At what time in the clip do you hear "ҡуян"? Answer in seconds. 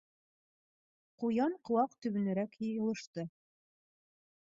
1.25-1.55